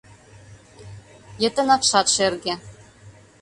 [1.41, 2.53] Йытын акшат шерге.